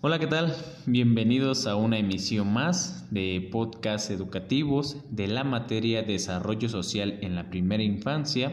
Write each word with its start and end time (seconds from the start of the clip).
Hola, 0.00 0.18
¿qué 0.18 0.26
tal? 0.26 0.56
Bienvenidos 0.86 1.68
a 1.68 1.76
una 1.76 1.98
emisión 1.98 2.52
más 2.52 3.06
de 3.12 3.48
podcast 3.52 4.10
educativos 4.10 4.96
de 5.10 5.28
la 5.28 5.44
materia 5.44 6.02
Desarrollo 6.02 6.68
Social 6.68 7.20
en 7.22 7.36
la 7.36 7.48
Primera 7.48 7.84
Infancia. 7.84 8.52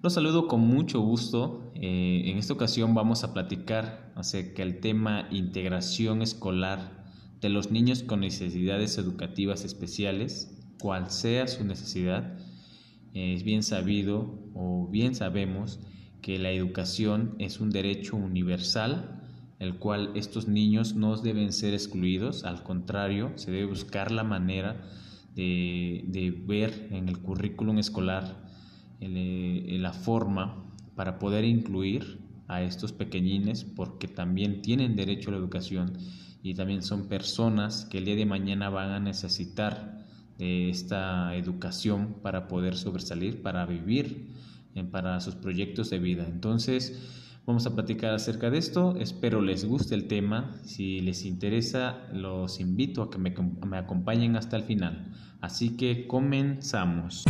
Los 0.00 0.14
saludo 0.14 0.46
con 0.46 0.60
mucho 0.60 1.00
gusto. 1.00 1.72
Eh, 1.74 2.22
en 2.26 2.38
esta 2.38 2.52
ocasión 2.52 2.94
vamos 2.94 3.24
a 3.24 3.34
platicar 3.34 4.12
acerca 4.14 4.62
del 4.62 4.78
tema 4.78 5.26
integración 5.32 6.22
escolar 6.22 7.10
de 7.40 7.48
los 7.48 7.72
niños 7.72 8.04
con 8.04 8.20
necesidades 8.20 8.98
educativas 8.98 9.64
especiales, 9.64 10.56
cual 10.78 11.10
sea 11.10 11.48
su 11.48 11.64
necesidad. 11.64 12.37
Es 13.14 13.42
bien 13.42 13.62
sabido 13.62 14.38
o 14.54 14.88
bien 14.90 15.14
sabemos 15.14 15.80
que 16.20 16.38
la 16.38 16.50
educación 16.50 17.34
es 17.38 17.60
un 17.60 17.70
derecho 17.70 18.16
universal 18.16 19.18
el 19.58 19.74
cual 19.76 20.12
estos 20.14 20.46
niños 20.46 20.94
no 20.94 21.16
deben 21.16 21.52
ser 21.52 21.74
excluidos, 21.74 22.44
al 22.44 22.62
contrario, 22.62 23.32
se 23.34 23.50
debe 23.50 23.66
buscar 23.66 24.12
la 24.12 24.22
manera 24.22 24.84
de, 25.34 26.44
ver 26.46 26.88
en 26.90 27.08
el 27.08 27.18
currículum 27.18 27.78
escolar 27.78 28.48
eh, 29.00 29.76
la 29.80 29.92
forma 29.92 30.64
para 30.94 31.18
poder 31.18 31.44
incluir 31.44 32.20
a 32.48 32.62
estos 32.62 32.92
pequeñines 32.92 33.64
porque 33.64 34.08
también 34.08 34.62
tienen 34.62 34.96
derecho 34.96 35.30
a 35.30 35.32
la 35.32 35.38
educación 35.38 35.92
y 36.42 36.54
también 36.54 36.82
son 36.82 37.08
personas 37.08 37.84
que 37.84 37.98
el 37.98 38.04
día 38.04 38.16
de 38.16 38.26
mañana 38.26 38.70
van 38.70 38.90
a 38.90 39.00
necesitar 39.00 40.06
de 40.38 40.70
esta 40.70 41.34
educación 41.34 42.16
para 42.22 42.48
poder 42.48 42.76
sobresalir, 42.76 43.42
para 43.42 43.66
vivir, 43.66 44.32
eh, 44.74 44.84
para 44.84 45.20
sus 45.20 45.34
proyectos 45.34 45.90
de 45.90 45.98
vida. 45.98 46.26
Entonces, 46.26 47.18
Vamos 47.48 47.64
a 47.64 47.74
platicar 47.74 48.12
acerca 48.12 48.50
de 48.50 48.58
esto. 48.58 48.94
Espero 48.98 49.40
les 49.40 49.64
guste 49.64 49.94
el 49.94 50.06
tema. 50.06 50.60
Si 50.64 51.00
les 51.00 51.24
interesa, 51.24 52.06
los 52.12 52.60
invito 52.60 53.00
a 53.00 53.10
que 53.10 53.16
me, 53.16 53.78
acompañen 53.78 54.36
hasta 54.36 54.58
el 54.58 54.64
final. 54.64 55.10
Así 55.40 55.74
que 55.74 56.06
comenzamos. 56.06 57.24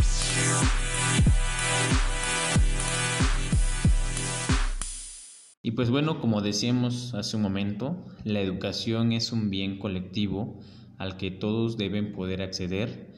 Y 5.63 5.71
pues 5.71 5.89
bueno, 5.89 6.19
como 6.19 6.41
decíamos 6.41 7.13
hace 7.13 7.37
un 7.37 7.43
momento, 7.43 8.05
la 8.25 8.41
educación 8.41 9.13
es 9.13 9.31
un 9.31 9.49
bien 9.49 9.79
colectivo 9.79 10.59
al 10.99 11.17
que 11.17 11.31
todos 11.31 11.77
deben 11.77 12.11
poder 12.11 12.43
acceder, 12.43 13.09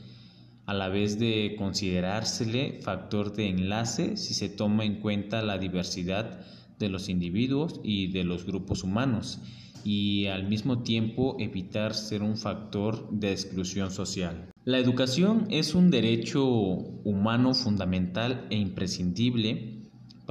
a 0.65 0.73
la 0.73 0.87
vez 0.87 1.19
de 1.19 1.55
considerársele 1.57 2.79
factor 2.81 3.33
de 3.33 3.49
enlace 3.49 4.15
si 4.15 4.33
se 4.33 4.47
toma 4.47 4.85
en 4.85 5.01
cuenta 5.01 5.41
la 5.41 5.57
diversidad 5.57 6.45
de 6.79 6.87
los 6.87 7.09
individuos 7.09 7.81
y 7.83 8.07
de 8.07 8.23
los 8.23 8.45
grupos 8.45 8.83
humanos 8.83 9.41
y 9.83 10.27
al 10.27 10.47
mismo 10.47 10.83
tiempo 10.83 11.35
evitar 11.39 11.93
ser 11.93 12.21
un 12.21 12.37
factor 12.37 13.09
de 13.11 13.31
exclusión 13.31 13.91
social. 13.91 14.51
La 14.63 14.77
educación 14.77 15.47
es 15.49 15.73
un 15.73 15.89
derecho 15.89 16.45
humano 16.45 17.53
fundamental 17.55 18.45
e 18.51 18.57
imprescindible 18.57 19.80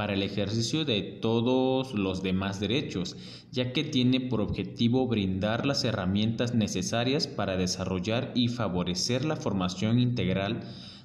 para 0.00 0.14
el 0.14 0.22
ejercicio 0.22 0.86
de 0.86 1.02
todos 1.02 1.92
los 1.92 2.22
demás 2.22 2.58
derechos, 2.58 3.18
ya 3.52 3.74
que 3.74 3.84
tiene 3.84 4.18
por 4.18 4.40
objetivo 4.40 5.06
brindar 5.06 5.66
las 5.66 5.84
herramientas 5.84 6.54
necesarias 6.54 7.26
para 7.26 7.58
desarrollar 7.58 8.32
y 8.34 8.48
favorecer 8.48 9.26
la 9.26 9.36
formación 9.36 9.98
integral 9.98 10.62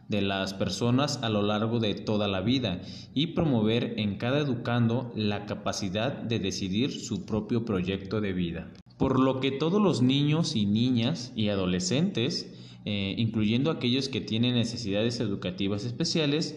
de 0.08 0.22
las 0.22 0.54
personas 0.54 1.20
a 1.24 1.30
lo 1.30 1.42
largo 1.42 1.82
de 1.82 1.94
toda 1.94 2.30
la 2.30 2.40
vida 2.40 2.80
y 3.14 3.28
promover 3.28 3.96
en 3.98 4.16
cada 4.16 4.40
educando 4.40 5.12
la 5.14 5.46
capacidad 5.46 6.14
de 6.14 6.40
decidir 6.40 6.94
su 6.94 7.26
propio 7.26 7.66
proyecto 7.66 8.22
de 8.22 8.32
vida. 8.32 8.72
Por 8.98 9.20
lo 9.20 9.42
que 9.42 9.52
todos 9.52 9.82
los 9.82 10.02
niños 10.02 10.56
y 10.56 10.66
niñas 10.68 11.34
y 11.36 11.50
adolescentes, 11.50 12.50
eh, 12.86 13.14
incluyendo 13.18 13.72
aquellos 13.72 14.08
que 14.08 14.22
tienen 14.22 14.56
necesidades 14.56 15.20
educativas 15.20 15.84
especiales, 15.84 16.56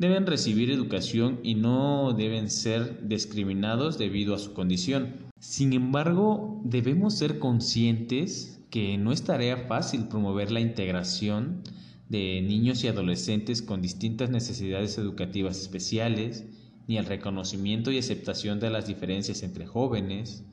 deben 0.00 0.26
recibir 0.26 0.70
educación 0.70 1.40
y 1.42 1.56
no 1.56 2.14
deben 2.14 2.48
ser 2.48 3.06
discriminados 3.06 3.98
debido 3.98 4.34
a 4.34 4.38
su 4.38 4.54
condición. 4.54 5.30
Sin 5.38 5.74
embargo, 5.74 6.62
debemos 6.64 7.18
ser 7.18 7.38
conscientes 7.38 8.62
que 8.70 8.96
no 8.96 9.12
es 9.12 9.24
tarea 9.24 9.66
fácil 9.68 10.08
promover 10.08 10.52
la 10.52 10.60
integración 10.60 11.62
de 12.08 12.40
niños 12.40 12.82
y 12.82 12.88
adolescentes 12.88 13.60
con 13.60 13.82
distintas 13.82 14.30
necesidades 14.30 14.96
educativas 14.96 15.60
especiales, 15.60 16.46
ni 16.88 16.96
el 16.96 17.04
reconocimiento 17.04 17.92
y 17.92 17.98
aceptación 17.98 18.58
de 18.58 18.70
las 18.70 18.86
diferencias 18.86 19.42
entre 19.42 19.66
jóvenes, 19.66 20.44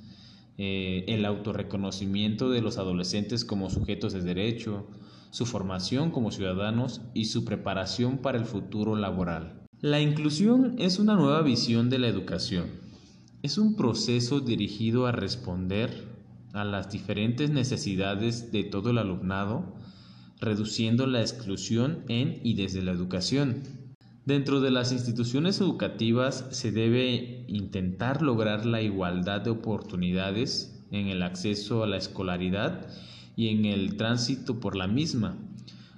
eh, 0.57 1.05
el 1.07 1.23
autorreconocimiento 1.23 2.49
de 2.49 2.61
los 2.61 2.77
adolescentes 2.77 3.45
como 3.45 3.69
sujetos 3.69 4.11
de 4.11 4.23
derecho, 4.23 4.87
su 5.31 5.45
formación 5.45 6.11
como 6.11 6.31
ciudadanos 6.31 7.01
y 7.13 7.25
su 7.25 7.45
preparación 7.45 8.17
para 8.17 8.37
el 8.37 8.45
futuro 8.45 8.95
laboral. 8.95 9.61
La 9.81 10.01
inclusión 10.01 10.75
es 10.79 10.97
una 10.97 11.15
nueva 11.15 11.41
visión 11.41 11.89
de 11.89 11.99
la 11.99 12.07
educación. 12.07 12.65
Es 13.43 13.57
un 13.57 13.75
proceso 13.75 14.39
dirigido 14.39 15.05
a 15.05 15.11
responder 15.11 16.07
a 16.53 16.63
las 16.63 16.89
diferentes 16.89 17.51
necesidades 17.51 18.51
de 18.51 18.63
todo 18.63 18.89
el 18.89 18.97
alumnado, 18.97 19.75
reduciendo 20.39 21.05
la 21.05 21.21
exclusión 21.21 22.03
en 22.07 22.39
y 22.43 22.55
desde 22.55 22.81
la 22.81 22.91
educación. 22.91 23.63
Dentro 24.25 24.59
de 24.59 24.71
las 24.71 24.91
instituciones 24.91 25.61
educativas 25.61 26.47
se 26.51 26.71
debe 26.71 27.45
intentar 27.47 28.21
lograr 28.21 28.65
la 28.65 28.81
igualdad 28.81 29.41
de 29.41 29.51
oportunidades 29.51 30.85
en 30.91 31.07
el 31.07 31.21
acceso 31.21 31.83
a 31.83 31.87
la 31.87 31.97
escolaridad 31.97 32.87
y 33.37 33.49
en 33.49 33.65
el 33.65 33.95
tránsito 33.95 34.59
por 34.59 34.75
la 34.75 34.87
misma, 34.87 35.37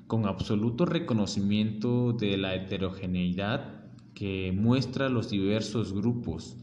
con 0.08 0.28
absoluto 0.28 0.86
reconocimiento 0.86 2.12
de 2.12 2.38
la 2.38 2.54
heterogeneidad 2.54 3.86
que 4.14 4.52
muestra 4.52 5.08
los 5.08 5.30
diversos 5.30 5.94
grupos, 5.94 6.58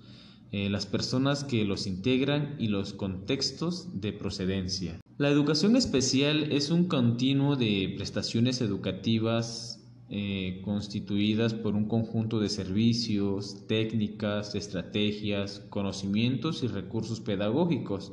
eh, 0.53 0.69
las 0.69 0.84
personas 0.84 1.44
que 1.44 1.64
los 1.64 1.87
integran 1.87 2.56
y 2.59 2.69
los 2.69 2.92
contextos 2.92 4.00
de 4.00 4.12
procedencia. 4.12 5.00
La 5.16 5.31
educación 5.31 5.76
especial 5.76 6.53
es 6.53 6.70
un 6.70 6.84
continuo 6.84 7.56
de 7.56 7.94
prestaciones 7.97 8.60
educativas 8.60 9.82
eh, 10.10 10.60
constituidas 10.62 11.54
por 11.54 11.75
un 11.75 11.88
conjunto 11.88 12.38
de 12.38 12.50
servicios, 12.50 13.66
técnicas, 13.66 14.54
estrategias, 14.54 15.64
conocimientos 15.70 16.62
y 16.62 16.66
recursos 16.66 17.20
pedagógicos 17.20 18.12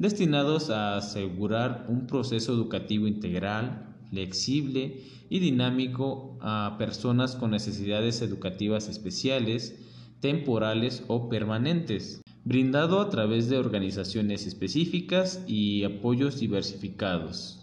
destinados 0.00 0.70
a 0.70 0.96
asegurar 0.96 1.84
un 1.88 2.06
proceso 2.06 2.52
educativo 2.52 3.06
integral, 3.06 3.94
flexible 4.08 5.04
y 5.28 5.38
dinámico 5.38 6.38
a 6.40 6.74
personas 6.78 7.36
con 7.36 7.52
necesidades 7.52 8.22
educativas 8.22 8.88
especiales, 8.88 9.78
temporales 10.20 11.04
o 11.06 11.28
permanentes 11.28 12.22
brindado 12.44 13.00
a 13.00 13.10
través 13.10 13.50
de 13.50 13.58
organizaciones 13.58 14.46
específicas 14.46 15.44
y 15.46 15.84
apoyos 15.84 16.40
diversificados. 16.40 17.59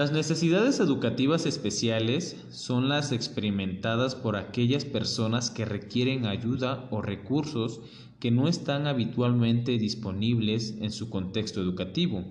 Las 0.00 0.12
necesidades 0.12 0.80
educativas 0.80 1.44
especiales 1.44 2.34
son 2.48 2.88
las 2.88 3.12
experimentadas 3.12 4.14
por 4.14 4.34
aquellas 4.36 4.86
personas 4.86 5.50
que 5.50 5.66
requieren 5.66 6.24
ayuda 6.24 6.88
o 6.90 7.02
recursos 7.02 7.82
que 8.18 8.30
no 8.30 8.48
están 8.48 8.86
habitualmente 8.86 9.76
disponibles 9.76 10.74
en 10.80 10.90
su 10.90 11.10
contexto 11.10 11.60
educativo, 11.60 12.24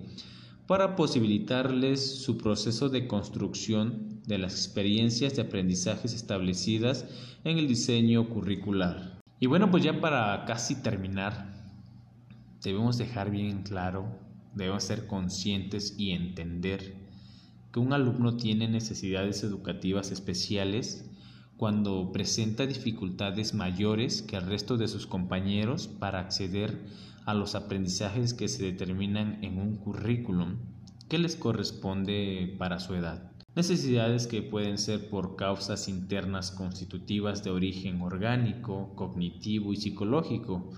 para 0.66 0.96
posibilitarles 0.96 2.20
su 2.24 2.38
proceso 2.38 2.88
de 2.88 3.06
construcción 3.06 4.20
de 4.26 4.38
las 4.38 4.54
experiencias 4.54 5.36
de 5.36 5.42
aprendizajes 5.42 6.12
establecidas 6.12 7.06
en 7.44 7.56
el 7.56 7.68
diseño 7.68 8.30
curricular. 8.30 9.20
Y 9.38 9.46
bueno, 9.46 9.70
pues 9.70 9.84
ya 9.84 10.00
para 10.00 10.44
casi 10.44 10.82
terminar, 10.82 11.54
debemos 12.64 12.98
dejar 12.98 13.30
bien 13.30 13.62
claro, 13.62 14.18
debemos 14.56 14.82
ser 14.82 15.06
conscientes 15.06 15.94
y 15.96 16.10
entender 16.10 17.09
que 17.72 17.80
un 17.80 17.92
alumno 17.92 18.36
tiene 18.36 18.68
necesidades 18.68 19.42
educativas 19.44 20.10
especiales 20.10 21.08
cuando 21.56 22.10
presenta 22.10 22.66
dificultades 22.66 23.54
mayores 23.54 24.22
que 24.22 24.36
el 24.36 24.46
resto 24.46 24.76
de 24.76 24.88
sus 24.88 25.06
compañeros 25.06 25.88
para 25.88 26.20
acceder 26.20 26.80
a 27.26 27.34
los 27.34 27.54
aprendizajes 27.54 28.34
que 28.34 28.48
se 28.48 28.64
determinan 28.64 29.38
en 29.44 29.58
un 29.58 29.76
currículum 29.76 30.56
que 31.08 31.18
les 31.18 31.36
corresponde 31.36 32.54
para 32.58 32.78
su 32.78 32.94
edad. 32.94 33.30
Necesidades 33.56 34.26
que 34.26 34.42
pueden 34.42 34.78
ser 34.78 35.10
por 35.10 35.36
causas 35.36 35.88
internas 35.88 36.50
constitutivas 36.50 37.44
de 37.44 37.50
origen 37.50 38.00
orgánico, 38.00 38.94
cognitivo 38.94 39.72
y 39.72 39.76
psicológico, 39.76 40.70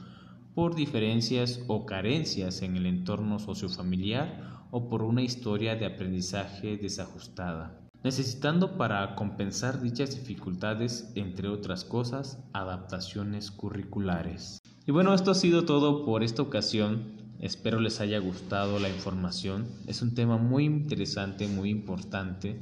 por 0.54 0.74
diferencias 0.74 1.60
o 1.68 1.86
carencias 1.86 2.62
en 2.62 2.76
el 2.76 2.86
entorno 2.86 3.38
sociofamiliar 3.38 4.61
o 4.72 4.88
por 4.88 5.02
una 5.02 5.22
historia 5.22 5.76
de 5.76 5.86
aprendizaje 5.86 6.78
desajustada. 6.78 7.78
necesitando 8.02 8.76
para 8.76 9.14
compensar 9.14 9.80
dichas 9.80 10.16
dificultades, 10.16 11.12
entre 11.14 11.46
otras 11.46 11.84
cosas, 11.84 12.42
adaptaciones 12.52 13.52
curriculares. 13.52 14.60
Y 14.88 14.90
bueno, 14.90 15.14
esto 15.14 15.30
ha 15.30 15.36
sido 15.36 15.64
todo 15.66 16.04
por 16.04 16.24
esta 16.24 16.42
ocasión. 16.42 17.12
Espero 17.38 17.78
les 17.78 18.00
haya 18.00 18.18
gustado 18.18 18.80
la 18.80 18.88
información. 18.88 19.68
Es 19.86 20.02
un 20.02 20.16
tema 20.16 20.36
muy 20.36 20.64
interesante, 20.64 21.46
muy 21.46 21.70
importante, 21.70 22.60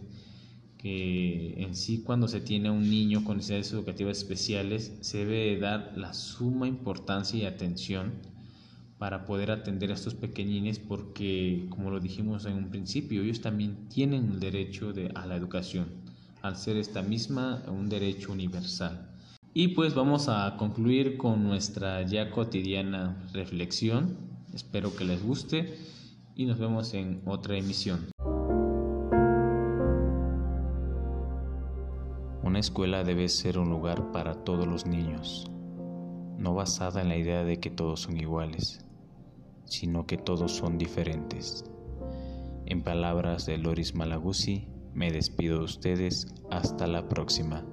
que 0.76 1.54
en 1.62 1.74
sí 1.74 2.02
cuando 2.02 2.28
se 2.28 2.42
tiene 2.42 2.70
un 2.70 2.90
niño 2.90 3.24
con 3.24 3.38
necesidades 3.38 3.72
educativas 3.72 4.18
especiales 4.18 4.92
se 5.00 5.24
debe 5.24 5.58
dar 5.58 5.94
la 5.96 6.12
suma 6.12 6.68
importancia 6.68 7.38
y 7.38 7.46
atención 7.46 8.12
para 9.00 9.24
poder 9.24 9.50
atender 9.50 9.90
a 9.90 9.94
estos 9.94 10.14
pequeñines 10.14 10.78
porque, 10.78 11.64
como 11.70 11.90
lo 11.90 12.00
dijimos 12.00 12.44
en 12.44 12.52
un 12.52 12.68
principio, 12.68 13.22
ellos 13.22 13.40
también 13.40 13.88
tienen 13.88 14.32
el 14.32 14.40
derecho 14.40 14.92
de, 14.92 15.10
a 15.14 15.24
la 15.24 15.36
educación, 15.36 15.86
al 16.42 16.54
ser 16.56 16.76
esta 16.76 17.00
misma 17.00 17.62
un 17.66 17.88
derecho 17.88 18.30
universal. 18.30 19.08
Y 19.54 19.68
pues 19.68 19.94
vamos 19.94 20.28
a 20.28 20.54
concluir 20.58 21.16
con 21.16 21.42
nuestra 21.44 22.02
ya 22.02 22.30
cotidiana 22.30 23.16
reflexión. 23.32 24.18
Espero 24.52 24.94
que 24.94 25.06
les 25.06 25.22
guste 25.22 25.78
y 26.34 26.44
nos 26.44 26.58
vemos 26.58 26.92
en 26.92 27.22
otra 27.24 27.56
emisión. 27.56 28.10
Una 32.42 32.58
escuela 32.58 33.02
debe 33.02 33.30
ser 33.30 33.58
un 33.58 33.70
lugar 33.70 34.12
para 34.12 34.34
todos 34.44 34.66
los 34.66 34.84
niños, 34.84 35.46
no 36.36 36.54
basada 36.54 37.00
en 37.00 37.08
la 37.08 37.16
idea 37.16 37.44
de 37.44 37.60
que 37.60 37.70
todos 37.70 38.00
son 38.00 38.18
iguales 38.18 38.84
sino 39.70 40.06
que 40.06 40.18
todos 40.18 40.52
son 40.52 40.76
diferentes. 40.76 41.64
En 42.66 42.82
palabras 42.82 43.46
de 43.46 43.56
Loris 43.56 43.94
Malaguzzi, 43.94 44.68
me 44.92 45.10
despido 45.10 45.58
de 45.58 45.64
ustedes 45.64 46.26
hasta 46.50 46.86
la 46.86 47.08
próxima. 47.08 47.64